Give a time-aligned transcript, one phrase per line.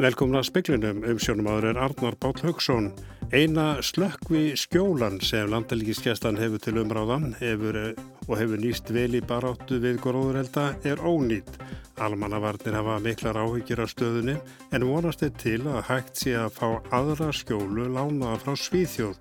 [0.00, 2.86] Velkomna speklinum um sjónumadur er Arnar Bál Haugsson.
[3.36, 7.76] Eina slökkvi skjólan sem landalíkiskestan hefur til umráðan hefur,
[8.24, 11.60] og hefur nýst vel í baráttu við gróðurelda er ónýtt.
[12.00, 14.38] Almannavarnir hafa miklar áhyggjur af stöðunni
[14.72, 19.20] en vonast er til að hægt sé að fá aðra skjólu lánaða frá Svíþjóð.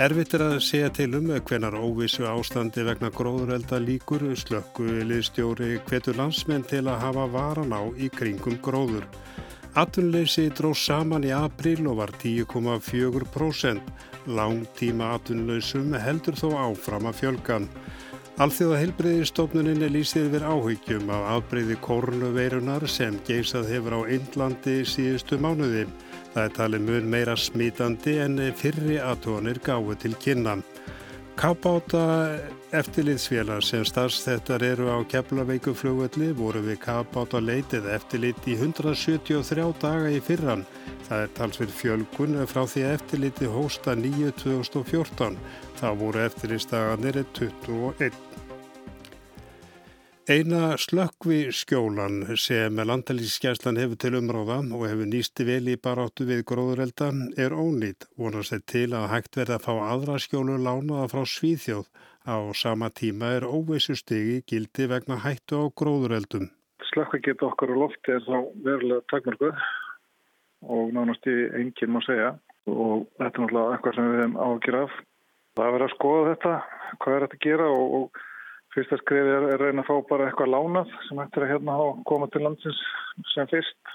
[0.00, 6.16] Erfitt er að segja til um hvenar óvissu ástandi vegna gróðurelda líkur slökku liðstjóri hvetur
[6.16, 9.04] landsmenn til að hafa varan á í kringum gróður.
[9.76, 13.90] Atvinnleysi dróð saman í april og var 10,4%.
[14.32, 17.66] Langtíma atvinnleysum heldur þó áfram að fjölgan.
[18.40, 25.84] Alþjóða heilbreyðistofnuninni lýsir við áhyggjum af afbreyði korunuveirunar sem geysað hefur á Indlandi síðustu mánuði.
[26.32, 30.56] Það er talið mun meira smítandi en fyrri aðtónir gáðu til kynna.
[31.36, 32.32] Kappáta
[32.70, 40.08] eftirlitsfélag sem starfstættar eru á Keflaveiku flugvelli voru við kappáta leitið eftirlit í 173 daga
[40.16, 40.64] í fyrran.
[41.04, 45.36] Það er talsverð fjölgun frá því eftirliti hósta 9.2014.
[45.76, 48.25] Það voru eftirlitstaganir 21.
[50.26, 56.42] Eina slökkvi skjólan sem landalíkskjærslan hefur til umráða og hefur nýsti vel í baráttu við
[56.50, 57.12] gróðurelda
[57.44, 58.08] er ónýtt.
[58.18, 61.86] Vonast þetta til að hægt verða að fá aðra skjólu lánaða frá Svíþjóð.
[62.26, 66.50] Á sama tíma er óvissu stigi gildi vegna hættu á gróðureldum.
[66.90, 69.64] Slökkvi geta okkar á lofti er þá verulega takmarkuð
[70.66, 72.34] og nánast í enginn má segja
[72.66, 75.02] og þetta er náttúrulega eitthvað sem við hefum ágjörð af.
[75.54, 76.60] Það er verið að skoða þetta,
[76.98, 78.25] hvað er þetta að gera og, og
[78.76, 81.76] Fyrsta skriði er að reyna að fá bara eitthvað lánað sem ættir að hérna
[82.10, 82.80] koma til landsins
[83.32, 83.94] sem fyrst.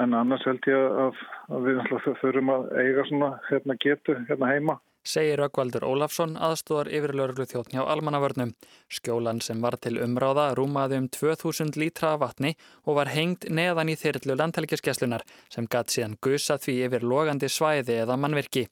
[0.00, 1.18] En annars held ég að,
[1.52, 1.82] að við
[2.22, 7.82] þurfum að eiga svona hérna getu hérna heima segir Rökkvaldur Ólafsson aðstóðar yfirlörglu þjóttn hjá
[7.92, 8.54] almannavörnum.
[8.88, 13.98] Skjólan sem var til umráða rúmaði um 2000 lítra vatni og var hengt neðan í
[14.00, 18.66] þyrlu landhelgiskeslunar sem gatt síðan gusa því yfir logandi svæði eða mannvirki.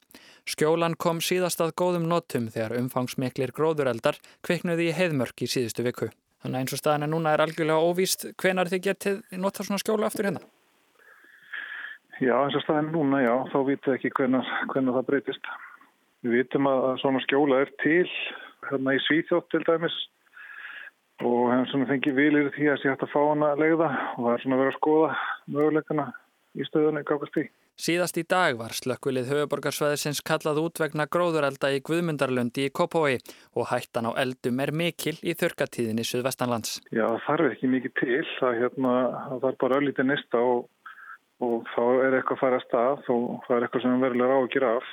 [0.49, 6.11] Skjólan kom síðast að góðum notum þegar umfangsmiklir gróðureldar kviknuði í heiðmörk í síðustu viku.
[6.43, 10.09] Þannig að eins og staðina núna er algjörlega óvíst hvenar þið getið nota svona skjóla
[10.09, 10.43] aftur hérna?
[12.23, 15.53] Já, eins og staðina núna, já, þá vitum við ekki hvenar, hvenar það breytist.
[16.23, 18.07] Við vitum að svona skjóla er til
[18.69, 19.97] hérna í Svíþjótt til dæmis
[21.23, 24.21] og hefum svona fengið vilir því að sé hægt að fá hana að leiða og
[24.21, 25.11] það er svona verið að skoða
[25.57, 26.07] möguleikana
[26.53, 27.45] í stöðunni gákast í.
[27.83, 33.17] Síðast í dag var slökkvilið höfuborgarsvæðisins kallað út vegna gróðurelda í Guðmundarlundi í Kópói
[33.57, 36.79] og hættan á eldum er mikil í þörkatíðinni Suðvestanlands.
[36.93, 38.97] Já, það þarf ekki mikið til, það, hérna,
[39.33, 40.67] það er bara öllítið nýsta og,
[41.43, 44.51] og þá er eitthvað að fara að stað og það er eitthvað sem verður að
[44.55, 44.93] gera af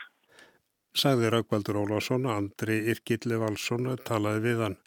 [0.95, 4.79] sagði Raukvaldur Ólásson, Andri Irkilli Valsson talaði við hann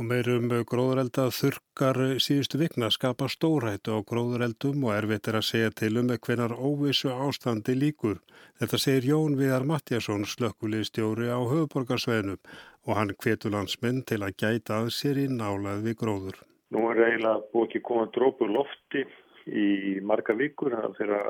[0.00, 5.72] og meirum gróðurelda þurkar síðustu vikna skapa stórhættu á gróðureldum og erfitt er að segja
[5.76, 8.16] til um hvernar óvissu ástandi líkur.
[8.56, 12.40] Þetta segir Jón Viðar Mattiasson, slökkulistjóri á höfuborgarsveginum
[12.88, 16.40] og hann hvetur landsmenn til að gæta að sér í nálað við gróður.
[16.72, 19.04] Nú er eiginlega búið ekki komað drópur lofti
[19.46, 21.28] í marga vikur þegar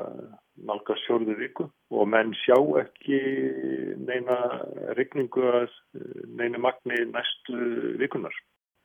[0.67, 1.67] nálga sjórðu viku.
[1.95, 3.19] Og menn sjá ekki
[4.07, 4.37] neina
[4.99, 5.75] rigningu að
[6.37, 8.35] neina magni næstu vikunar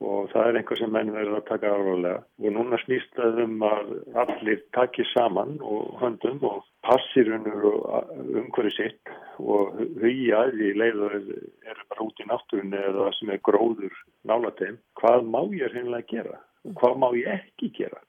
[0.05, 3.63] og það er einhvað sem menn verður að taka áralega og núna snýst það um
[3.65, 3.93] að
[4.23, 11.89] allir takir saman og höndum og passir um hverju sitt og hugja því leiður eru
[11.89, 13.97] bara út í náttúrunni eða sem er gróður
[14.29, 16.43] nálateim hvað má ég hinnlega gera?
[16.67, 18.03] Og hvað má ég ekki gera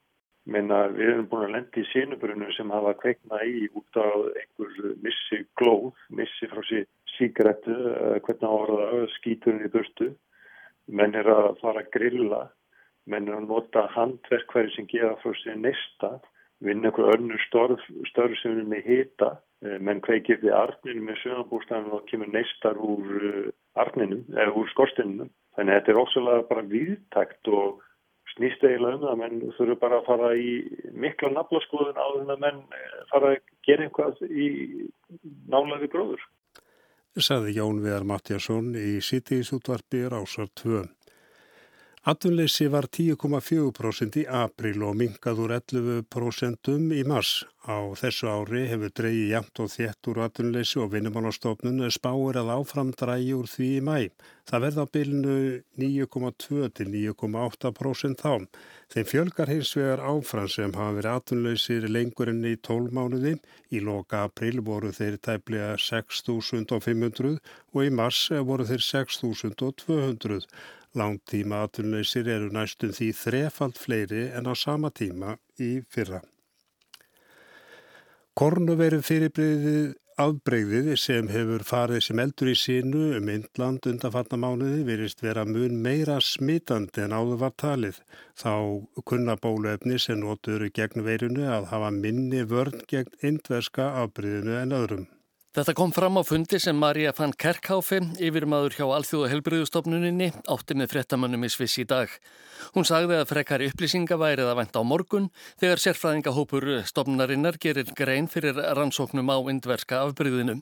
[0.47, 4.93] Meina, við erum búin að lendi í sínubrunum sem hafa kveikna í út á einhver
[5.03, 6.85] missi glóð, missi frá sí
[7.17, 7.75] síkrettu,
[8.23, 10.13] hvernig áraða skíturinn í burtu.
[10.87, 12.41] Menn er að fara að grilla,
[13.11, 16.13] menn er að nota handverkværi sem geða frá sér nesta,
[16.63, 19.33] vinna einhver önnur störf, störf sem er með hita,
[19.65, 23.51] eh, menn kveikir við arninu með sögambúrstafnum og kemur nestar úr eh,
[23.83, 25.27] arninu, eða úr skorstinu.
[25.57, 27.83] Þannig að þetta er ósala bara viðtækt og
[28.37, 30.51] snýst eiginlega um það að menn þurfu bara að fara í
[31.05, 34.49] mikla naflaskoðun á því að menn eh, fara að gera einhvað í
[35.51, 36.25] nálaði gróður.
[37.17, 40.83] Saði Jón Viðar Mattiasson í Sýtíðisútvarpi Rásar 2.
[42.07, 47.31] Atvinnleysi var 10,4% í april og mingaður 11% í mars.
[47.67, 52.93] Á þessu ári hefur dreyið jæmt og þétt úr atvinnleysi og vinnumálastofnun spáir að áfram
[52.95, 53.97] drægi úr því í mæ.
[54.47, 55.35] Það verða á bylnu
[55.83, 58.47] 9,2 til 9,8% þá.
[58.95, 63.35] Þeim fjölgar hins vegar áfram sem hafa verið atvinnleysir lengur enn í 12 mánuði.
[63.75, 67.35] Í loka april voru þeir tæplega 6.500
[67.75, 70.47] og í mars voru þeir 6.200.
[70.97, 76.23] Langtíma atvinnuleysir eru næstum því þrefald fleiri en á sama tíma í fyrra.
[78.37, 85.43] Kornuveru fyrirbreyðið afbreyðið sem hefur farið sem eldur í sínu um Indland undanfarnamánuði virist vera
[85.45, 87.99] mun meira smitandi en áður var talið.
[88.41, 88.53] Þá
[89.05, 95.07] kunna bóluefni sem notur gegn veirinu að hafa minni vörn gegn indverska afbreyðinu en öðrum.
[95.57, 100.91] Þetta kom fram á fundi sem Marja fann Kerkháfi, yfirmaður hjá Alþjóða helbriðustofnuninni, átti með
[100.91, 102.13] frettamönnum í Sviss í dag.
[102.75, 108.29] Hún sagði að frekari upplýsinga værið að venda á morgun þegar sérfræðingahópur stofnunarinnar gerir grein
[108.29, 110.59] fyrir rannsóknum á indverska afbryðinu.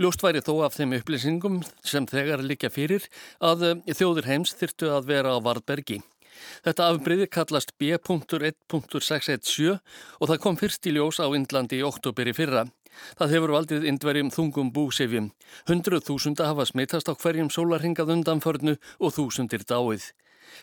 [0.00, 3.12] Ljóst væri þó af þeim upplýsingum sem þegar likja fyrir
[3.44, 6.00] að þjóður heims þyrtu að vera á Vardbergi.
[6.64, 12.32] Þetta afbreyði kallast B.1.617 og það kom fyrst í ljós á Indlandi í oktober í
[12.32, 12.64] fyrra.
[13.18, 15.30] Það hefur valdið indverjum þungum búsefjum.
[15.68, 20.10] Hundruð þúsunda hafa smittast á hverjum sólarhingað undanförnu og þúsundir dáið.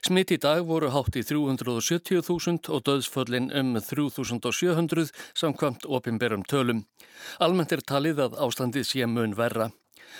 [0.04, 6.86] Smitt í dag voru hátt í 370.000 og döðsföllin um 3.700 samkvæmt opimberum tölum.
[7.40, 9.72] Almennt er talið að ástandið sé mun verra.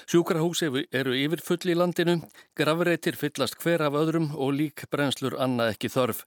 [0.08, 2.20] Sjúkrahús eru yfir full í landinu,
[2.58, 6.26] gravreitir fyllast hver af öðrum og lík brennslur annað ekki þörf.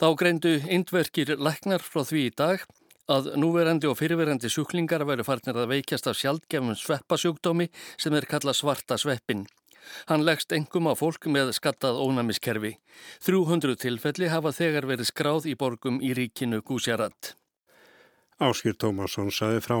[0.00, 2.64] Þá greindu indverkir læknar frá því í dag
[3.10, 8.60] að núverandi og fyrirverandi sjúklingar veru farnir að veikjast af sjálfgefnum sveppasjúkdómi sem er kallað
[8.60, 9.46] svarta sveppin.
[10.06, 12.76] Hann leggst engum á fólk með skattað ónæmiskerfi.
[13.26, 17.34] 300 tilfelli hafa þegar verið skráð í borgum í ríkinu Gúsjarat.
[18.38, 19.78] Áskýr Tómasson saði frá.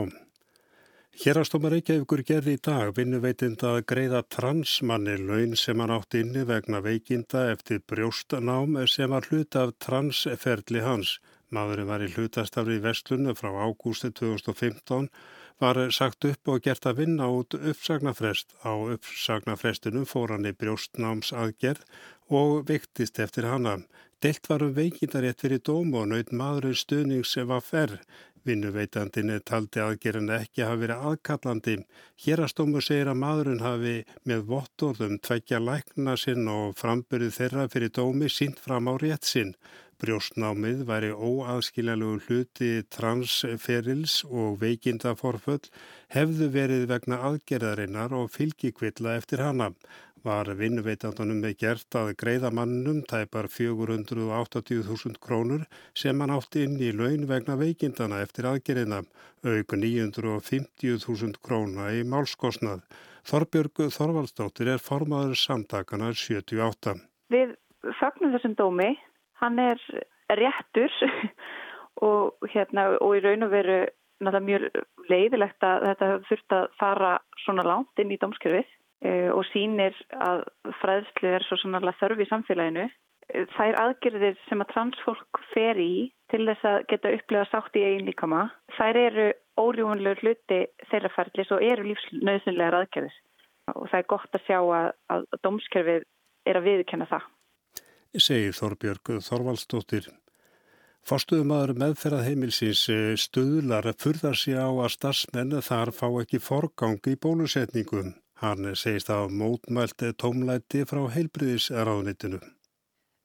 [1.12, 6.80] Hérastómar Reykjavíkur gerði í dag vinnuveitinda að greiða transmanni laun sem hann átt inni vegna
[6.80, 11.18] veikinda eftir brjóstanám sem var hlut af transferli hans.
[11.52, 15.10] Maðurinn var í hlutastafri í Vestlunum frá ágústi 2015,
[15.60, 18.56] var sagt upp og gert að vinna út uppsagnafrest.
[18.64, 21.84] Á uppsagnafrestunum fór hann í brjóstnámsaðgerð
[22.32, 23.82] og viktist eftir hana.
[24.22, 27.98] Delt var um veikindarétt fyrir dómu og naut maðurinn stuðning sem var ferr.
[28.46, 31.74] Vinnuveitandin taldi aðgerðin ekki hafi verið aðkallandi.
[32.24, 33.94] Hérastómu segir að maðurinn hafi
[34.26, 39.54] með vottorðum tveikja lækna sinn og frambyrðið þeirra fyrir dómi sínt fram á rétt sinn.
[40.02, 45.68] Brjóstnámið væri óaðskiljalegu hluti transferils og veikindaforföll
[46.10, 49.68] hefðu verið vegna aðgerðarinnar og fylgikvilla eftir hana.
[50.26, 55.62] Var vinnuveitandanum með gert að greiða mannum tæpar 480.000 krónur
[55.98, 59.04] sem hann átti inn í laun vegna veikindana eftir aðgerðina,
[59.46, 62.82] auk 950.000 króna í málskosnað.
[63.22, 66.98] Þorbjörg Þorvaldsdóttir er formaður samtakana 78.
[67.30, 67.54] Við
[68.02, 68.90] fagnum þessum dómi
[69.42, 69.82] hann er
[70.32, 70.92] réttur
[72.08, 73.82] og, hérna, og í raun og veru
[74.22, 74.68] mjög
[75.10, 77.12] leiðilegt að þetta þurft að fara
[77.44, 78.68] svona langt inn í domskjörfið
[79.02, 80.44] e, og sínir að
[80.80, 82.86] fræðslu er svo sannarlega þörf í samfélaginu.
[83.32, 87.84] E, þær aðgerðir sem að transfólk fer í til þess að geta upplega sátt í
[87.88, 88.46] einn líkama,
[88.78, 89.28] þær eru
[89.58, 90.62] órjúanlegur hluti
[90.92, 93.18] þeirra ferðlis og eru lífsnöðsynlegar aðgerðis
[93.74, 96.06] og það er gott að sjá að, að domskjörfið
[96.48, 97.26] er að viðkenna það
[98.18, 100.08] segir Þorbjörg Þorvaldstóttir.
[101.02, 107.16] Fórstuðumadur meðferðað heimilsins eh, stuðlar furða sig á að starfsmenn þar fá ekki forgang í
[107.18, 108.14] bólusetningum.
[108.42, 112.40] Hann segist að mótmælt tómlæti frá heilbriðisráðnitinu.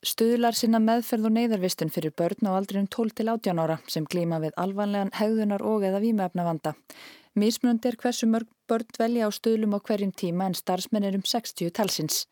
[0.05, 4.37] Stuðlar sinna meðferð og neyðarvistun fyrir börn á aldrinum 12 til 18 ára sem glýma
[4.43, 6.75] við alvanlegan hegðunar og eða výmefnavanda.
[7.37, 11.25] Mísmjönd er hversu mörg börn dvelja á stuðlum á hverjum tíma en starfsmenn er um
[11.25, 12.27] 60 talsins.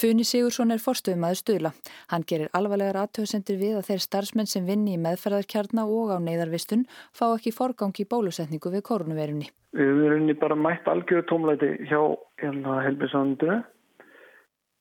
[0.00, 1.70] Funi Sigursson er forstuðum aður stuðla.
[2.08, 6.86] Hann gerir alvarlegar aðtöðsendir við að þeir starfsmenn sem vinni í meðferðarkjarna og á neyðarvistun
[7.12, 9.50] fá ekki forgangi bólusetningu við koronavirunni.
[9.76, 12.00] Við erum bara mætt algjörðu tómlæti hjá
[12.40, 13.58] hérna, helbisandu.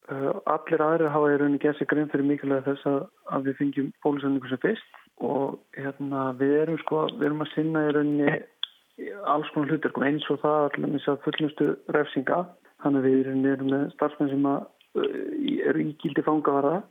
[0.09, 3.03] Uh, allir aðri hafa í rauninni gert sig grein fyrir mikilvæg þess að,
[3.35, 7.83] að við fengjum bólusetningu sem fyrst og hérna, við, erum, sko, við erum að sinna
[7.89, 8.39] í rauninni
[9.35, 12.43] alls konar hlutir sko, eins og það allir fullnustu refsinga.
[12.79, 16.81] Þannig að við erum með starfsmenn sem að eru ígildi fangavara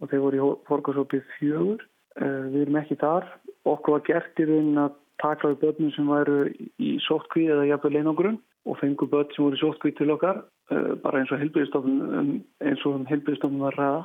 [0.00, 1.82] og þeir voru í fórkásópið fjögur.
[2.18, 3.26] Eh, við erum ekki þar.
[3.68, 6.38] Okkur var gert í raunin að taka við börnum sem væru
[6.80, 10.40] í sóttkvíð eða jafnveg leinogrun og fengu börn sem voru í sóttkvíð til okkar
[10.72, 14.02] eh, bara eins og eins og helbriðstofnum var ræða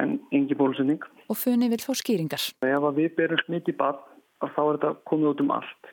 [0.00, 1.02] en engi bólusending.
[1.28, 2.44] Og funni vil fá skýringar.
[2.64, 4.00] Ef við berum smitt í barn
[4.42, 5.90] þá er þetta komið út um allt.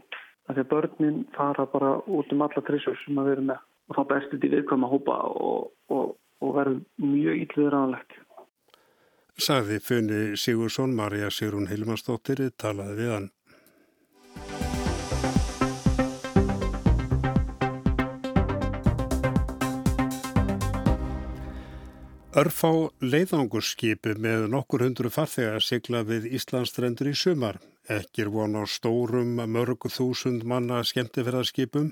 [0.50, 4.46] Að börnin fara bara út um alla trissur sem við erum með og þá bestið
[4.46, 6.16] í viðkvæma hópa og, og,
[6.46, 8.18] og verður mjög ílluður aðanlegt.
[9.40, 13.30] Saði Funni Sigursson, Marja Sigrun Hilmarsdóttir, talaði við hann.
[22.40, 22.70] Örfá
[23.02, 27.58] leiðangurskipi með nokkur hundru farþegar sigla við Íslandsstrendur í sumar.
[27.90, 31.90] Ekki er von á stórum mörgu þúsund manna skemmtifæðarskipum.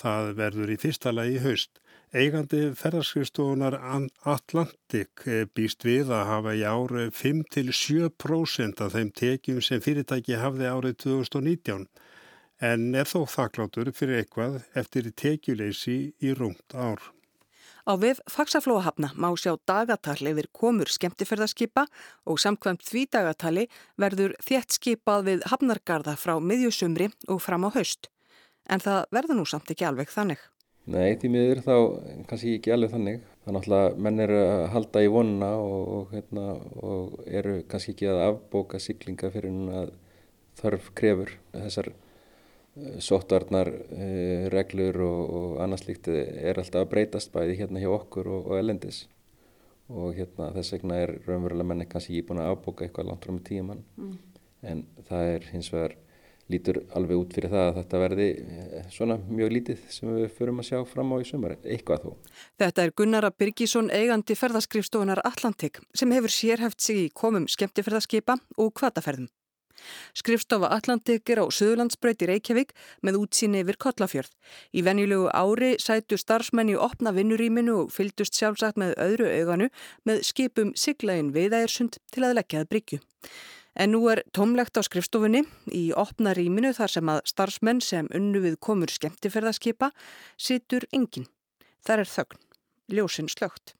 [0.00, 1.80] Það verður í fyrsta lagi haust.
[2.14, 3.74] Eigandi ferðarskristofunar
[4.22, 5.24] Atlantik
[5.54, 11.88] býst við að hafa í ári 5-7% af þeim tekjum sem fyrirtæki hafði árið 2019
[12.62, 17.02] en er þó þakklátur fyrir eitthvað eftir tekjuleysi í rúmt ár.
[17.84, 21.84] Á við faksaflóahafna má sjá dagatall yfir komur skemmtiförðarskipa
[22.24, 23.66] og samkvæmt því dagatali
[24.00, 28.08] verður þétt skipað við hafnargarða frá miðjusumri og fram á haust.
[28.72, 30.40] En það verður nú samt ekki alveg þannig.
[30.84, 31.74] Nei, því miður þá
[32.28, 33.20] kannski ekki alveg þannig.
[33.44, 36.44] Er náttúrulega, menn eru að halda í vonuna og, og, hérna,
[36.80, 39.94] og eru kannski ekki að afbóka siglinga fyrir að
[40.60, 41.32] þarf krefur.
[41.56, 47.84] Þessar eh, sóttvarnar uh, reglur og, og annars líkt er alltaf að breytast bæði hérna
[47.84, 49.06] hjá okkur og elendis.
[49.92, 53.36] Og hérna þess vegna er raunverulega menni kannski ekki búin að afbóka eitthvað langt frá
[53.36, 53.84] með tíum mann.
[54.00, 54.14] Mm.
[54.64, 55.96] En það er hins vegar
[56.52, 60.60] lítur alveg út fyrir það að þetta verði eh, svona mjög lítið sem við förum
[60.60, 62.10] að sjá fram á í sumar, eitthvað þó.
[62.60, 68.74] Þetta er Gunnar Birgisson eigandi ferðaskrifstofunar Atlantik sem hefur sérhæft sig í komum skemmtifærðaskipa og
[68.76, 69.30] kvataferðum.
[70.16, 72.72] Skrifstofa Atlantik er á Suðurlandsbröyti Reykjavík
[73.04, 74.30] með útsýni yfir Kollafjörð.
[74.72, 79.68] Í venjulegu ári sætu starfsmenni opna vinnuríminu og fyldust sjálfsagt með öðru auganu
[80.08, 83.02] með skipum siglaðin viðægirsund til að leggjaða bryggju.
[83.74, 85.42] En nú er tómlegt á skrifstofunni
[85.74, 89.90] í opna rýminu þar sem að starfsmenn sem unnu við komur skemmtiferðaskipa
[90.38, 91.26] situr engin.
[91.84, 92.38] Þar er þögn,
[92.94, 93.74] ljósinn slögt.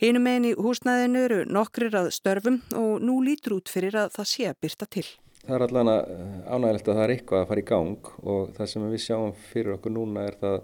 [0.00, 4.30] Hínum megin í húsnæðinu eru nokkrir að störfum og nú lítur út fyrir að það
[4.32, 5.06] sé að byrta til.
[5.46, 8.88] Það er allan ánægilegt að það er eitthvað að fara í gang og það sem
[8.90, 10.58] við sjáum fyrir okkur núna er það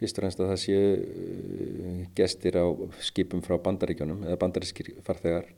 [0.00, 2.66] fyrst og reynst að það séu uh, gestir á
[3.04, 5.48] skipum frá bandaríkjónum eða bandarískir farþegar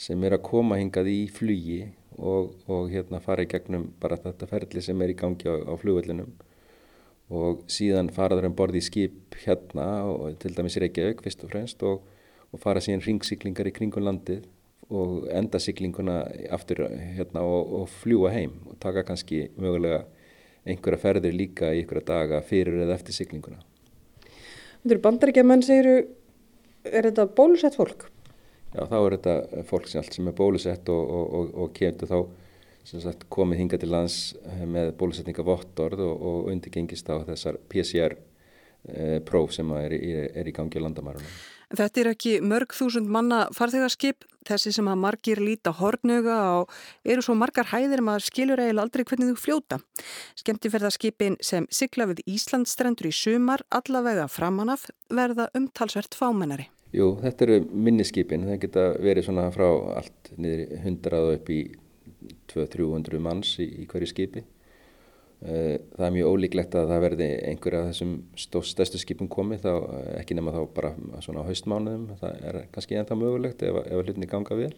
[0.00, 1.80] sem er að koma hingað í flugi
[2.16, 5.74] og, og hérna fara í gegnum bara þetta ferli sem er í gangi á, á
[5.80, 6.30] flugvellinum
[7.30, 11.52] og síðan faraður um borði í skip hérna og til dæmis í Reykjavík fyrst og
[11.52, 12.00] fremst og,
[12.50, 14.48] og fara síðan ringsiklingar í kringun landið
[14.90, 20.02] og enda siklinguna aftur hérna og, og fljúa heim og taka kannski mögulega
[20.66, 23.60] einhverja ferðir líka í einhverja daga fyrir eða eftir siklinguna.
[24.80, 25.94] Þetta eru bandaríkjaman segiru,
[26.88, 28.08] er þetta bólusett fólk?
[28.74, 32.10] Já, þá er þetta fólk sem allt sem er bólusett og, og, og, og kemur
[32.10, 32.18] þá
[32.90, 39.54] sagt, komið hinga til lands eh, með bólusetningavottorð og undirgengist á þessar PCR eh, próf
[39.54, 41.40] sem er, er, er í gangi á landamærunum.
[41.70, 46.72] Þetta er ekki mörg þúsund manna farþegarskip, þessi sem að margir líta hortnöga og
[47.06, 49.78] eru svo margar hæðir maður skilur eiginlega aldrei hvernig þú fljóta.
[50.42, 56.66] Skemtiferðarskipin sem sigla við Íslandstrendur í sumar allavega framanaf verða umtalsvert fámennari.
[56.90, 59.68] Jú, þetta eru minniskipin, það geta verið svona frá
[60.00, 61.60] allt niður hundrað og upp í
[62.50, 64.42] 200-300 manns í, í hverju skipi.
[65.40, 68.16] Eh, það er mjög ólíklegt að það verði einhverja af þessum
[68.66, 69.70] stærstu skipum komið, þá,
[70.00, 70.90] eh, ekki nema þá bara
[71.24, 74.74] svona á haustmánuðum, það er kannski ennþá mögulegt ef, ef hlutinni ganga vel,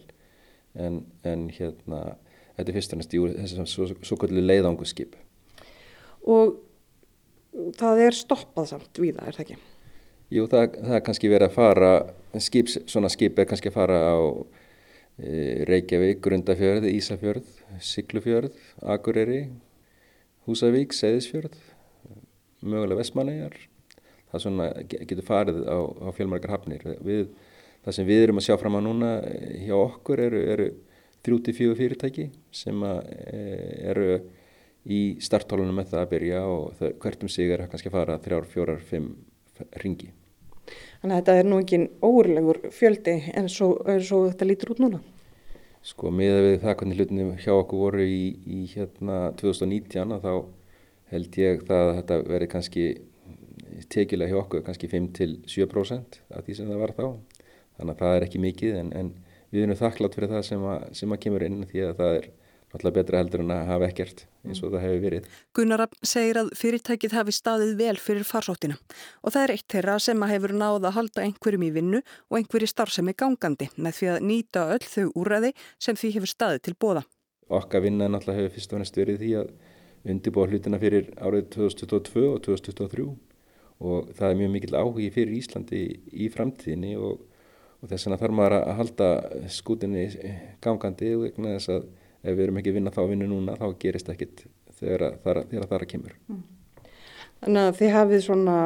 [0.77, 2.05] en, en hérna,
[2.53, 5.17] þetta er fyrst og næst þessum svo, svo kvöldu leiðanguskip.
[6.29, 6.55] Og
[7.81, 9.61] það er stoppað samt við það, er það ekki?
[10.33, 11.89] Jú, það, það er kannski verið að fara,
[12.41, 14.17] skip, svona skip er kannski að fara á
[15.21, 15.33] e,
[15.69, 17.49] Reykjavík, Grundafjörð, Ísafjörð,
[17.85, 18.55] Siglufjörð,
[18.95, 19.43] Akureyri,
[20.47, 21.59] Húsavík, Seyðisfjörð,
[22.65, 23.59] mögulega Vestmanæjar.
[24.31, 26.87] Það svona, getur farið á, á fjölmarkar hafnir.
[27.05, 27.27] Við,
[27.85, 30.67] það sem við erum að sjá fram á núna e, hjá okkur eru, eru
[31.29, 32.27] 34 fyrirtæki
[32.63, 33.43] sem að, e,
[33.93, 34.09] eru
[34.89, 38.19] í starthólunum með það að byrja og það, hvert um sig er kannski að fara
[38.25, 39.13] þrjár, fjórar, fimm
[39.77, 40.09] ringi.
[41.03, 43.73] Þannig að þetta er nú ekki óurlegur fjöldi en svo,
[44.07, 45.01] svo þetta lítur út núna.
[45.83, 50.29] Sko með við það hvernig hlutinu hjá okkur voru í, í hérna 2019 þá
[51.11, 52.85] held ég það að þetta veri kannski
[53.91, 57.05] tekilega hjá okkur kannski 5-7% af því sem það var þá.
[57.75, 59.11] Þannig að það er ekki mikið en, en
[59.51, 62.31] við erum þakklátt fyrir það sem að, sem að kemur inn því að það er
[62.77, 65.27] alltaf betra heldur en að hafa ekkert eins og það hefur verið.
[65.55, 68.77] Gunnar segir að fyrirtækið hafi staðið vel fyrir farsóttina
[69.21, 72.39] og það er eitt þeirra sem að hefur náða að halda einhverjum í vinnu og
[72.39, 76.75] einhverju starfsemi gangandi með því að nýta öll þau úræði sem því hefur staðið til
[76.79, 77.05] bóða.
[77.53, 79.53] Okka vinna náttúrulega hefur fyrst og næst verið því að
[80.13, 83.05] undirbúa hlutina fyrir árið 2022 og 2023
[83.83, 87.23] og það er mjög mikil áhugi fyrir Íslandi í framtíðinni og,
[87.81, 89.09] og þess vegna þarf maður að halda
[89.51, 90.05] skútinni
[90.63, 91.87] gangandi og þess að
[92.23, 94.45] ef við erum ekki að vinna þá vinnu núna þá gerist ekkit
[94.79, 96.41] þegar það er að kemur mm.
[97.43, 98.57] Þannig að þið hafið svona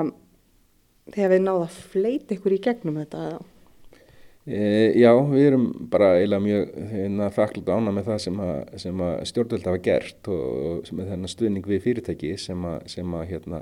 [1.10, 3.22] þið hafið náða að fleita ykkur í gegnum þetta
[4.48, 4.60] E,
[4.96, 8.54] já, við erum bara eiginlega mjög hérna, þakklátt ána með það sem að,
[9.04, 10.46] að stjórnvöld hafa gert og,
[10.88, 13.60] og með þennan stuðning við fyrirtæki sem að, sem að hérna,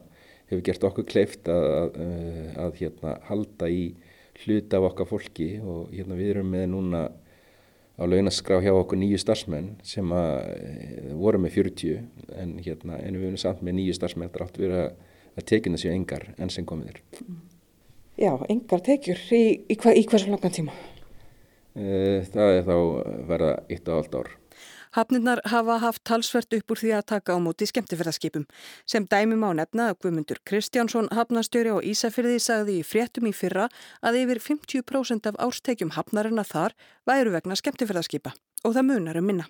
[0.51, 1.95] hefur gert okkur kleift að, að,
[2.67, 3.81] að hérna, halda í
[4.43, 7.01] hluta af okkar fólki og hérna, við erum með núna
[7.95, 11.99] á launaskrá hjá okkur nýju starfsmenn sem að voru með 40
[12.35, 14.81] en, hérna, en við erum samt með nýju starfsmenn þetta átt að vera
[15.35, 17.01] að tekina sér engar enn sem komið er.
[18.19, 20.75] Já, engar tekjur í, í, hva, í hversu langan tíma?
[21.75, 22.75] Eh, það er þá
[23.27, 24.29] verða eitt og allt ár.
[24.95, 28.45] Hafnirnar hafa haft talsvert upp úr því að taka á móti skemmtifærðarskipum.
[28.87, 33.67] Sem dæmum á nefna að Guðmundur Kristjánsson hafnastjóri á Ísafyrði sagði í fréttum í fyrra
[33.99, 38.31] að yfir 50% af árstekjum hafnarina þar væru vegna skemmtifærðarskipa
[38.63, 39.49] og það munar um minna.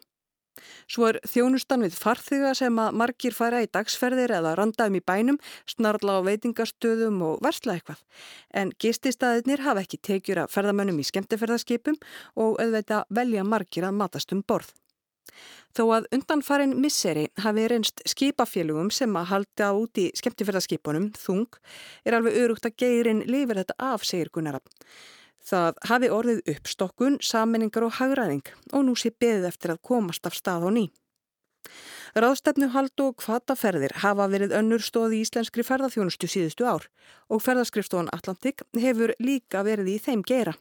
[0.90, 5.38] Svo er þjónustan við farþyga sem að margir færa í dagsferðir eða randaðum í bænum,
[5.70, 8.02] snarla á veitingastöðum og versla eitthvað.
[8.50, 12.00] En gististæðinir hafa ekki tekjur að ferðamönnum í skemmteferðarskipum
[12.34, 14.74] og auðveita velja margir að matast um borð.
[15.76, 21.60] Þó að undanfarin misseri hafi reynst skipafélugum sem að halda út í skemmtifærðarskipunum, þung,
[22.08, 24.64] er alveg örugt að geirin lifir þetta af, segir Gunnarab.
[25.46, 30.38] Það hafi orðið uppstokkun, saminningar og hagraðing og nú sé beðið eftir að komast af
[30.38, 30.86] stað og ný.
[32.16, 36.86] Ráðstefnu hald og kvataferðir hafa verið önnur stóði í íslenskri ferðarþjónustu síðustu ár
[37.28, 40.56] og ferðarskrifstofan Atlantik hefur líka verið í þeim geira.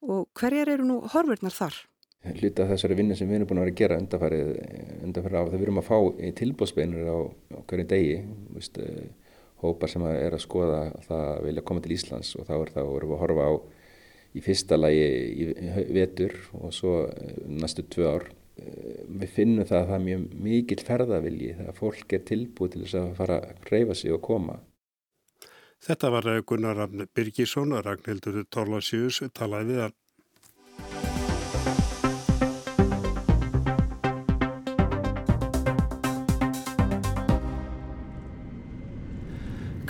[0.00, 1.76] Og hverjar eru nú horfurnar þar?
[2.34, 4.50] Hluta þessari vinnu sem við erum búin að vera að gera undarfærið,
[5.06, 5.98] undarfærið af það við erum að fá
[6.40, 7.18] tilbúðsbeinur á,
[7.54, 8.16] á hverju degi,
[8.56, 12.54] veist, eh, hópar sem er að skoða það að vilja koma til Íslands og þá
[12.56, 13.52] er það að vera að horfa á
[14.36, 15.46] í fyrsta lagi í
[15.96, 18.28] vetur og svo eh, næstu tvö ár.
[18.60, 22.86] Eh, við finnum það að það er mjög mikil ferðavilji þegar fólk er tilbúið til
[22.86, 24.58] þess að fara að reyfa sig og koma.
[25.86, 31.05] Þetta var Gunnar Birgisson og Ragnhildur Tórlasjús talaði við hann.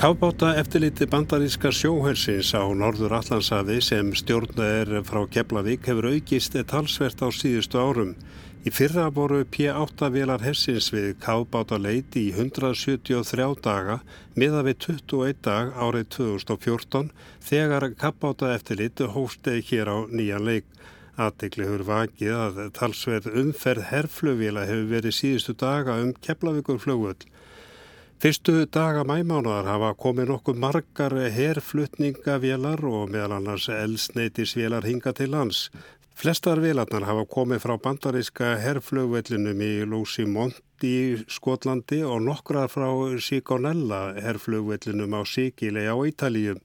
[0.07, 7.25] Kafbáta eftirliti bandaríska sjóhersins á Norður Allansafi sem stjórna er frá Keflavík hefur aukist talsvert
[7.27, 8.13] á síðustu árum.
[8.63, 13.99] Í fyrra voru P8 velar hersins við kafbáta leiti í 173 daga
[14.39, 17.11] miða við 21 dag árið 2014
[17.51, 20.71] þegar kafbáta eftirliti hóstegi hér á nýjan leik.
[21.19, 27.27] Aðdegli hefur vakið að talsverð umferð herflugvila hefur verið síðustu daga um Keflavíkur flugvöld.
[28.17, 35.67] Fyrstu daga mæmánaðar hafa komið nokkuð margar herflutningavélar og meðal annars elsneitisvélar hinga til lands.
[36.17, 42.89] Flestar vélarnar hafa komið frá bandaríska herflugvellinum í Lúsimont í Skotlandi og nokkrar frá
[43.21, 46.65] Sigonella herflugvellinum á Sigilei á Ítalíum.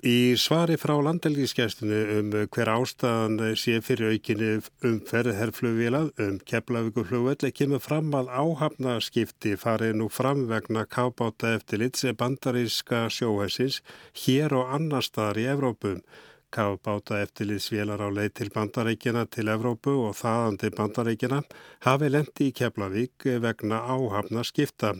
[0.00, 7.82] Í svari frá landelgiskestunni um hver ástæðan sé fyrir aukinni umferð herrflugvílað um keflavíkurflugvelli kemur
[7.84, 13.82] fram að áhafnaskipti farið nú fram vegna kábáta eftirlit sem bandaríska sjóhæsins
[14.24, 16.00] hér og annar staðar í Evrópum.
[16.48, 21.42] Kábáta eftirlitsvélar á leið til bandaríkina til Evrópu og þaðan til bandaríkina
[21.84, 24.96] hafi lendi í Keflavík vegna áhafnaskipta.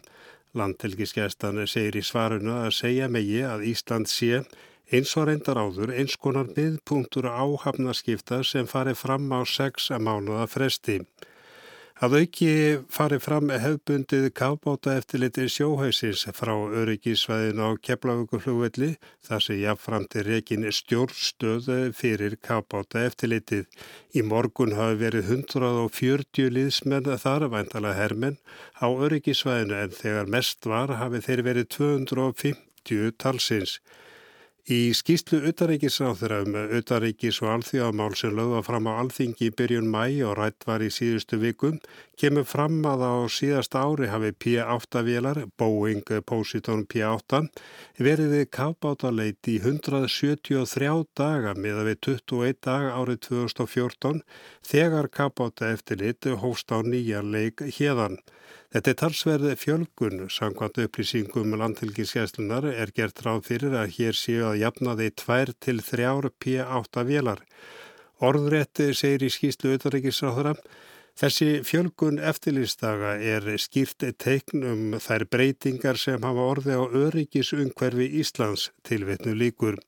[0.52, 4.42] Landtelgiskestan segir í svarunu að segja megi að Ísland sé
[4.90, 10.96] Eins og reyndar áður eins konar miðpunktur áhafnaskipta sem fari fram á sex mánuða fresti.
[12.00, 12.53] Að auki
[12.88, 18.88] fari fram hefbundið kafbóta eftirliti sjóhausins frá öryggisvæðinu á Keflavíkuflugvelli
[19.29, 23.68] þar sem jáfnframti rekin stjórnstöð fyrir kafbóta eftirlitið.
[24.16, 28.40] Í morgun hafi verið 140 liðsmenn þar væntalega hermenn
[28.81, 33.76] á öryggisvæðinu en þegar mest var hafi þeir verið 250 talsins.
[34.68, 40.20] Í skýslu utaríkisráþur um utaríkis og alþjóðamál sem lögða fram á alþingi í byrjun mæ
[40.29, 41.79] og rætt var í síðustu vikum
[42.20, 47.40] kemur fram að á síðast ári hafi P8 vélar, Boeing Positon P8,
[47.96, 54.20] veriði kafbátaleit í 173 daga með að við 21 dag árið 2014
[54.61, 58.20] þegar kafbáta eftirlit hóst á nýja leik hérðan.
[58.70, 64.61] Þetta er talsverði fjölgun, samkvæmt upplýsingum landtilgiskeslunar er gert ráð fyrir að hér séu að
[64.61, 67.42] jafna þeir tvær til þrjár P8 vélar.
[68.22, 70.54] Orðrétti segir í skýslu auðvaríkisráðara,
[71.18, 78.70] þessi fjölgun eftirlýstaga er skýrt teikn um þær breytingar sem hafa orði á öryggisungverfi Íslands
[78.87, 79.83] til vitnu líkur.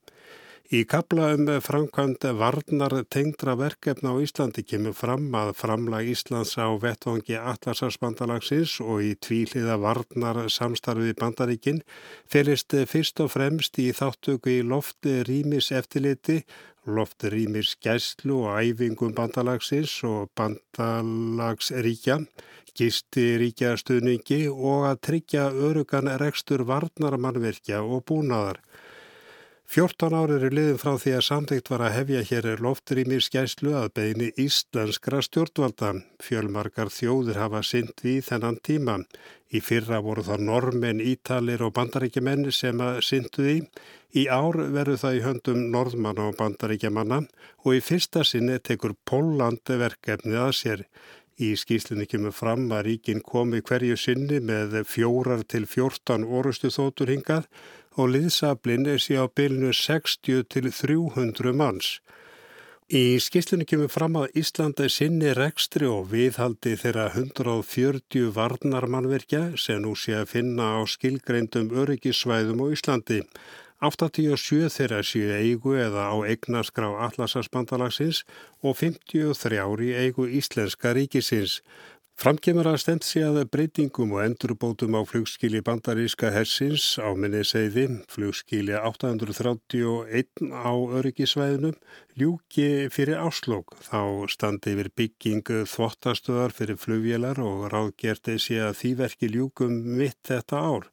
[0.73, 6.73] Í kapla um framkvæmd varnar tengdra verkefna á Íslandi kemur fram að framlag Íslands á
[6.81, 11.83] vettvangi Atlasarsbandalagsins og í tvíliða varnar samstarfið bandaríkin
[12.33, 16.39] felist fyrst og fremst í þáttöku í lofti rýmis eftirliti,
[16.89, 22.17] lofti rýmis gæslu og æfingum bandalagsins og bandalagsríkja,
[22.73, 28.65] gisti ríkja stuðningi og að tryggja örugan rekstur varnarmannverkja og búnaðar.
[29.73, 33.87] 14 árið er liðin frá því að samþygt var að hefja hér loftrýmir skæslu að
[33.97, 35.95] beini íslenskra stjórnvalda.
[36.21, 38.99] Fjölmarkar þjóður hafa synd við þennan tíma.
[39.49, 43.57] Í fyrra voru það normenn, ítalir og bandaríkjumenn sem að syndu því.
[44.13, 47.23] Í ár veru það í höndum norðmanna og bandaríkjamanna
[47.65, 50.89] og í fyrsta sinni tekur Pólandi verkefnið að sér.
[51.41, 57.09] Í skýslunni kemur fram að ríkin komi hverju sinni með fjórar til fjórtan orustu þótur
[57.09, 57.49] hingað
[57.97, 61.99] og liðsablin er síðan á bylnu 60 til 300 manns.
[62.93, 69.95] Í skýslunni kemur fram að Íslanda sinni rekstri og viðhaldi þeirra 140 varnarmannverkja sem nú
[69.97, 73.23] sé að finna á skilgreindum öryggisvæðum á Íslandi.
[73.83, 78.27] 87 þeirra séu eigu eða á eignaskrá Atlasarspandalagsins
[78.61, 81.63] og 53 í eigu Íslenska ríkisins.
[82.23, 87.89] Framkemur að stend sé að breytingum og endurbótum á flugskili bandaríska hersins á minni segði,
[88.07, 91.75] flugskili 831 á öryggisvæðinum,
[92.15, 93.75] ljúki fyrir áslokk.
[93.89, 100.23] Þá standi yfir bygging þvottastöðar fyrir flugvélar og ráðgerti sé að því verki ljúkum mitt
[100.23, 100.89] þetta ár.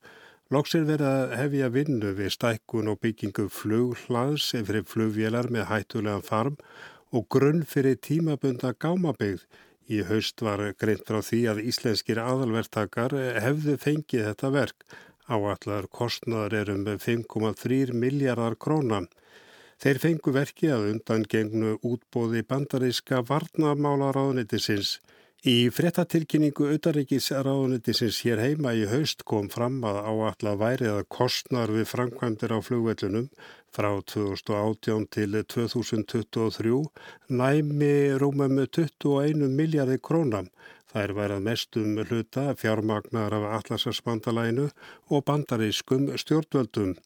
[0.50, 6.58] Lóksir verið að hefja vinnu við stækkun og byggingu flughlaðs fyrir flugvélar með hættulegan farm
[7.13, 9.46] og grunn fyrir tímabunda gámabegð
[9.89, 14.84] Í haust var greint frá því að íslenskir aðalvertakar hefðu fengið þetta verk.
[15.30, 19.04] Áallar kostnaðar er um 5,3 miljardar króna.
[19.82, 24.99] Þeir fengu verki að undan gengnu útbóði bandaríska varnamálaráðunitisins.
[25.47, 31.86] Í frettatilkynningu auðaríkisráðunitisins hér heima í haust kom fram að áallar værið að kostnar við
[31.88, 33.30] framkvæmdir á flugvellunum
[33.71, 36.82] frá 2018 til 2023
[37.32, 40.52] næmi rúmum 21 miljardi krónam.
[40.91, 44.67] Það er værað mestum hluta fjármagnar af Atlasarspandalaginu
[45.08, 46.97] og bandarískum stjórnvöldum.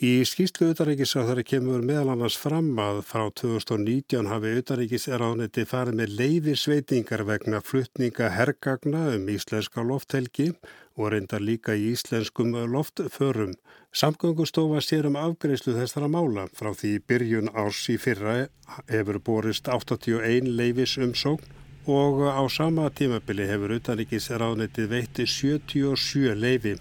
[0.00, 7.22] Í skýrslu auðaríkisráðari kemur meðal annars fram að frá 2019 hafi auðaríkisráðniti farið með leiðisveitingar
[7.28, 10.48] vegna fluttninga herrgagna um íslenska lofthelgi
[10.96, 13.52] og reyndar líka í íslenskum loftförum.
[13.92, 16.48] Samgöngustofa sér um afgreyslu þessara mála.
[16.56, 18.46] Frá því byrjun árs í fyrra
[18.88, 26.78] hefur borist 81 leiðis umsókn og á sama tímabili hefur auðaríkisráðniti veitti 77 leiði.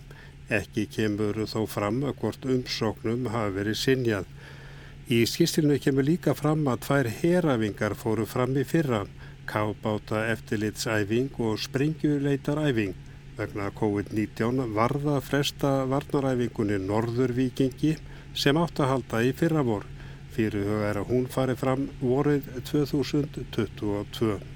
[0.52, 4.26] Ekki kemur þó fram að hvort umsóknum hafi verið sinjað.
[5.08, 9.06] Í skýrstilinu kemur líka fram að tvær herafingar fóru fram í fyrra,
[9.48, 12.94] kábáta eftirlitsæfing og springjuleitaræfing.
[13.40, 17.96] Vegna COVID-19 varða fresta varnaræfingunni Norðurvíkingi
[18.36, 19.88] sem átt að halda í fyrravor.
[20.36, 24.51] Fyrir þau er að hún fari fram vorið 2022.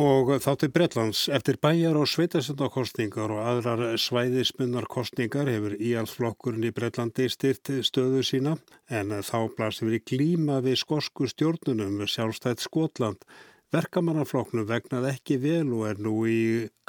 [0.00, 7.26] Og þá til Breitlands, eftir bæjar og sveitasöndakostningar og aðrar svæðismunnarkostningar hefur íalsflokkurinn í Breitlandi
[7.28, 8.54] styrt stöðu sína
[8.88, 13.28] en þá blasir við klíma við skosku stjórnunum sjálfstætt Skotland
[13.70, 16.38] Verkamannafloknum vegnað ekki vel og er nú í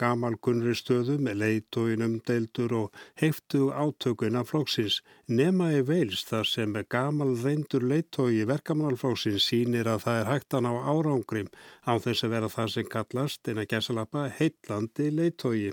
[0.02, 4.98] gamalkunri stöðu með leitóinum deildur og heiftu átökuina flokksins.
[5.30, 10.66] Nema í veils þar sem gamal reyndur leitói verkamannaflokksins sínir að það er hægt að
[10.66, 11.54] ná árangrim
[11.86, 15.64] á þess að vera það sem kallast en að gesalappa heitlandi leitói.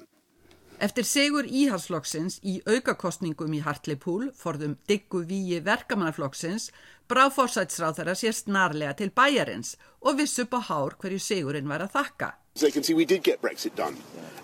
[0.79, 6.69] Eftir segur íhalsflokksins í aukakostningum í Hartlepool forðum diggu víi verkamannaflokksins
[7.11, 9.73] brá fórsætsráð þeirra sér snarlega til bæjarins
[10.07, 12.29] og viss upp á hár hverju segurinn var að þakka.
[12.61, 13.97] They can see we did get Brexit done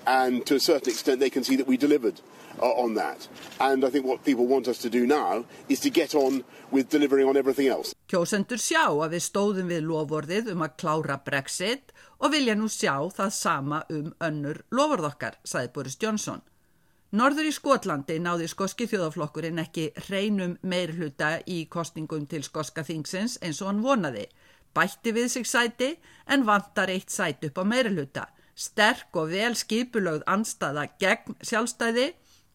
[0.07, 2.20] and to a certain extent they can see that we delivered
[2.61, 3.27] uh, on that
[3.61, 6.88] and I think what people want us to do now is to get on with
[6.90, 7.94] delivering on everything else.
[8.09, 12.96] Kjósendur sjá að við stóðum við lofvorðið um að klára Brexit og vilja nú sjá
[13.11, 16.42] það sama um önnur lofvorðokkar, saði Boris Johnson.
[17.14, 23.61] Norður í Skotlandi náði skoski þjóðaflokkurinn ekki hreinum meirhluta í kostningum til skoska þingsins eins
[23.62, 24.24] og hann vonaði.
[24.75, 25.91] Bætti við sig sæti
[26.27, 28.27] en vantar eitt sæti upp á meirhluta.
[28.55, 32.13] Sterk og vel skipulögð anstaða gegn sjálfstæði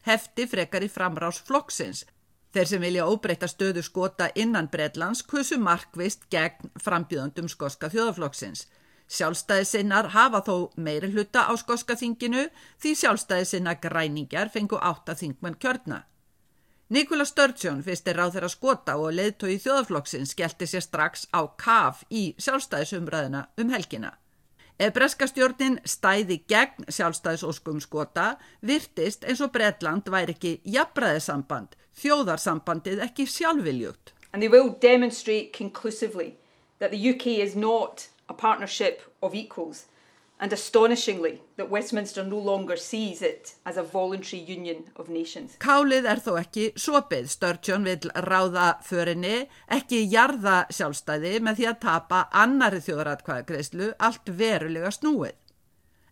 [0.08, 2.06] hefti frekar í framrás flokksins.
[2.54, 8.66] Þeir sem vilja óbreyta stöðu skota innan Breitlands kusu markvist gegn frambjöðundum skoska þjóðaflokksins.
[9.10, 12.48] Sjálfstæðisinnar hafa þó meiri hluta á skoska þinginu
[12.82, 16.04] því sjálfstæðisinna græningjar fengu átta þingmenn kjörna.
[16.90, 22.32] Nikola Sturgeon, fyrstir ráð þeirra skota og leðtói þjóðaflokksinn, skellti sér strax á kaf í
[22.42, 24.16] sjálfstæðisumræðina um helgina.
[24.82, 33.28] Ef breskastjórnin stæði gegn sjálfstæðisóskum skota, virtist eins og Bretland væri ekki jafnbræðisamband, þjóðarsambandið ekki
[33.30, 34.16] sjálfviljugt.
[34.34, 36.40] And they will demonstrate conclusively
[36.80, 39.86] that the UK is not a partnership of equals
[40.40, 45.58] and astonishingly that Westminster no longer sees it as a voluntary union of nations.
[45.60, 47.28] Kálið er þó ekki sopið.
[47.30, 54.94] Sturgeon vil ráða förinni, ekki jarða sjálfstæði með því að tapa annari þjóðratkvæðagreyslu allt verulega
[54.96, 55.36] snúið.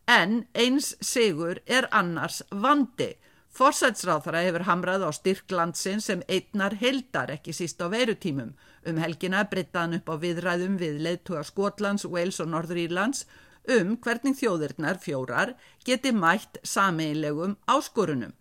[0.07, 3.15] En eins sigur er annars vandi.
[3.57, 8.53] Forsætsráþara hefur hamrað á styrklandsin sem einnar heldar ekki síst á verutímum.
[8.87, 13.25] Um helgina brittaðan upp á viðræðum við leðtuga Skotlands, Wales og Norður Írlands
[13.67, 15.53] um hvernig þjóðirnar fjórar
[15.86, 18.34] geti mætt sameinlegum áskorunum.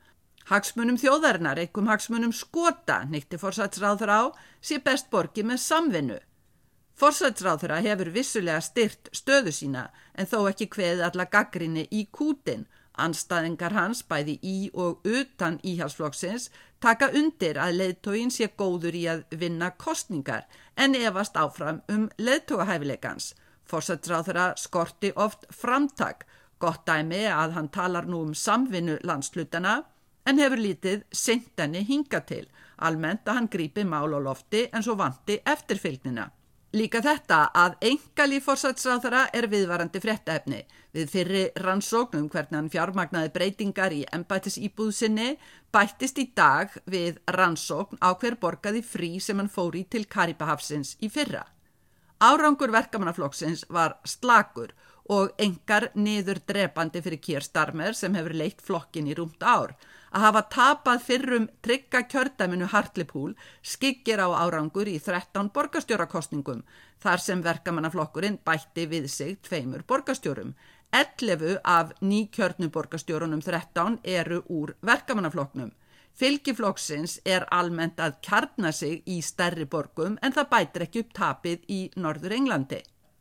[0.47, 4.23] Hagsmunum þjóðarinnar, einhverjum hagsmunum skota, nýtti forsætsráður á,
[4.63, 6.19] sé best borgi með samvinnu.
[6.97, 12.65] Forsætsráðura hefur vissulega styrt stöðu sína en þó ekki hveð alla gaggrinni í kútin.
[12.97, 16.49] Anstaðingar hans bæði í og utan íhalsflokksins
[16.81, 22.09] taka undir að leðtógin sé góður í að vinna kostningar en efast áfram um
[23.67, 23.71] leðtógahæfileikans.
[23.71, 26.27] Fórsætsráðara skorti oft framtak,
[26.59, 29.85] gott dæmi að hann talar nú um samvinnu landslutana
[30.27, 32.47] en hefur lítið sintenni hinga til,
[32.79, 36.31] almennt að hann grípi mál á lofti en svo vanti eftirfylgnina.
[36.77, 40.59] Líka þetta að engali fórsætsráðara er viðvarandi fréttaefni.
[40.93, 45.37] Við fyrri rannsóknum hvernig hann fjármagnaði breytingar í embætis íbúðsynni
[45.73, 51.09] bættist í dag við rannsókn á hver borgaði frí sem hann fóri til Karibahafsins í
[51.09, 51.47] fyrra.
[52.19, 54.71] Árangur verkamannaflokksins var slakur
[55.13, 59.75] og engar niður drepandi fyrir Kier Starmer sem hefur leitt flokkin í rúmt ár.
[60.17, 66.65] Að hafa tapað fyrrum trygga kjördæminu Hartlepool skikkir á árangur í 13 borgastjórakostningum
[67.05, 70.55] þar sem verkamannaflokkurinn bætti við sig tveimur borgastjórum.
[70.97, 75.75] 11 af nýkjörnum borgastjórunum 13 eru úr verkamannaflokknum.
[76.17, 81.67] Fylgiflokksins er almennt að kjarna sig í stærri borgum en það bætir ekki upp tapið
[81.69, 82.79] í Norður Englandi.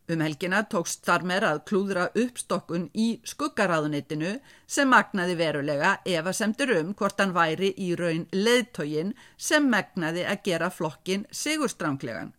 [0.08, 4.36] Um helgina tókst þar meira að klúðra uppstokkun í skuggaráðunitinu
[4.70, 10.24] sem magnaði verulega ef að semtur um hvort hann væri í raun leðtógin sem magnaði
[10.24, 12.32] að gera flokkin sigurstránglegan.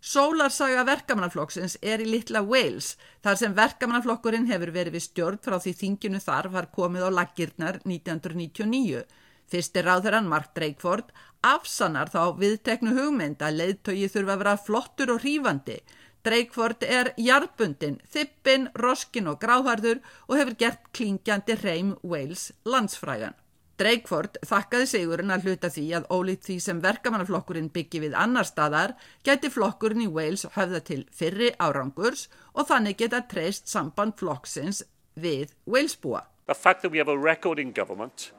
[0.00, 5.74] Sólarsaga verkamannaflokksins er í litla Wales þar sem verkamannaflokkurinn hefur verið við stjórn frá því
[5.82, 9.02] þinginu þar var komið á laggirnar 1999
[9.50, 11.10] Fyrstir ráðurann Mark Drakeford
[11.42, 15.80] afsannar þá viðteknu hugmynd að leiðtögi þurfa að vera flottur og hrífandi.
[16.22, 23.34] Drakeford er jarðbundin, þippin, roskin og gráharður og hefur gert klingjandi reym Wales landsfrægan.
[23.80, 28.92] Drakeford þakkaði sigurinn að hluta því að ólít því sem verkamannaflokkurinn byggi við annar staðar
[29.24, 34.84] geti flokkurinn í Wales höfða til fyrri árangurs og þannig geta treyst samband flokksins
[35.16, 36.26] við Walesbúa.
[36.46, 38.32] The fact that we have a record in government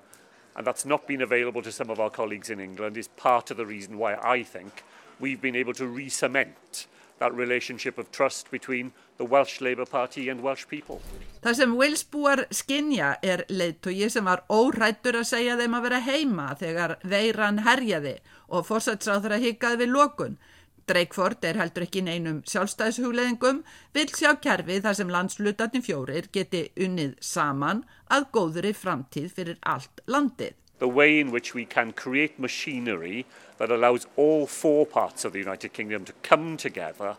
[0.56, 3.58] and that's not been available to some of our colleagues in England, is part of
[3.58, 4.84] the reason why I think
[5.20, 6.88] we've been able to re-cement
[7.22, 11.00] that relationship of trust between the Welsh Labour Party and Welsh people.
[11.44, 16.48] Það sem Walesbúar skinja er leittói sem var órættur að segja þeim að vera heima
[16.58, 18.16] þegar veiran herjaði
[18.50, 20.40] og fórsætsráður að hikaði við lókun.
[20.92, 23.62] Drakeford er heldur ekki neinum sjálfstæðishugleðingum,
[23.96, 30.04] vil sjá kerfi þar sem landslutatni fjórir geti unnið saman að góðri framtíð fyrir allt
[30.12, 30.58] landið.
[30.82, 33.26] The way in which we can create machinery
[33.58, 37.16] that allows all four parts of the United Kingdom to come together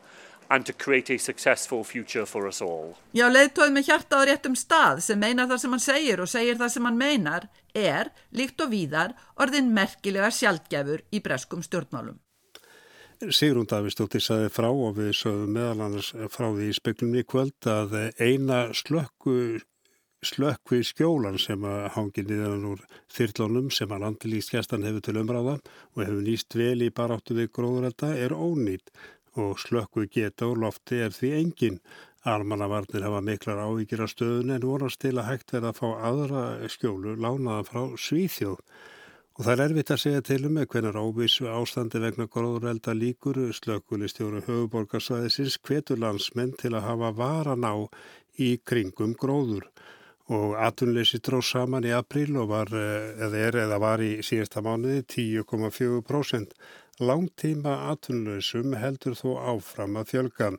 [0.51, 2.99] and to create a successful future for us all.
[3.17, 6.59] Já, leiðtóð með hjarta á réttum stað sem meinar það sem hann segir og segir
[6.61, 12.21] það sem hann meinar er, líkt og víðar, orðin merkilega sjálfgefur í breskum stjórnmálum.
[13.31, 17.93] Sigrún Davísdóttir saði frá og við sögum meðal annars frá því í speklunni kvöld að
[18.19, 19.61] eina slökku
[20.27, 22.83] slökk við skjólan sem að hangi niðan úr
[23.15, 28.11] þyrlunum sem að landilíkskjastan hefur til umræða og hefur nýst vel í baráttu við gróðurelda
[28.25, 28.91] er ónýtt
[29.39, 31.79] og slökk við geta úr lofti er því engin.
[32.27, 36.43] Almannavarnir hafa miklar ávíkjur á stöðun en vonast til að hægt verða að fá aðra
[36.71, 38.59] skjólu lánaða frá Svíþjóð.
[39.33, 43.39] Og það er erfitt að segja til um með hvernig ávísu ástandi vegna gróðurelda líkur
[43.57, 47.89] slökkulistjóru höfuborgarsvæðisins hvetur landsmenn til að hafa varan á
[48.37, 49.71] í kringum gróður
[50.33, 54.63] og atvinnleysi dróð saman í april og var, eh, eða er, eða var í síðasta
[54.65, 56.53] mánuði 10,4%.
[57.01, 60.59] Langtíma atvinnleysum heldur þó áfram að fjölga.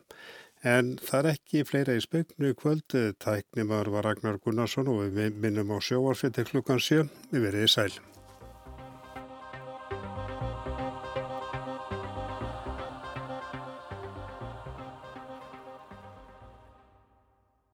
[0.63, 2.89] En það er ekki fleira í speknu kvöld.
[3.19, 7.09] Tæknimar var Ragnar Gunnarsson og við minnum á sjóarfið til klukkan 7.
[7.31, 8.12] Við verðum í sæl.